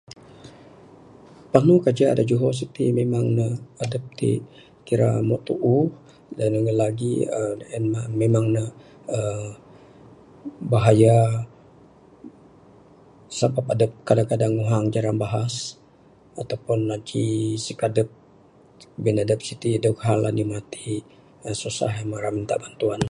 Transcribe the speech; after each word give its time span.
Panu 1.53 1.73
kajak 1.85 2.11
da 2.17 2.23
juho 2.29 2.49
sitik 2.59 2.89
memang 2.99 3.25
ne 3.37 3.47
adup 3.83 4.03
tik 4.19 4.39
kira 4.87 5.09
moh 5.29 5.41
tuuh, 5.47 5.85
dengan 6.37 6.51
lebih 6.57 6.73
lebih 6.79 6.79
lagik 6.83 7.19
uhh 7.39 7.55
en 7.75 7.83
mah 7.93 8.05
memang 8.21 8.45
ne 8.55 8.65
uhh 9.17 9.49
bahaya 10.71 11.17
sebab 13.37 13.65
adup 13.73 13.91
kadang 14.07 14.29
kadang 14.31 14.53
nguhang 14.57 14.85
jaran 14.93 15.17
bahas 15.23 15.55
atau 16.41 16.57
pun 16.65 16.79
aji 16.95 17.25
sikadup. 17.65 18.09
Bin 19.03 19.15
adup 19.23 19.39
sitik 19.47 19.75
dog 19.83 19.97
hal 20.05 20.19
anih 20.29 20.47
matik. 20.51 21.03
Rak 21.45 21.55
susah 21.61 21.91
muk 22.09 22.21
rak 22.23 22.33
mintak 22.35 22.59
bantuan. 22.63 22.99